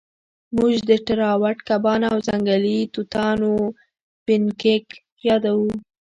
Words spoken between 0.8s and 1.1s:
د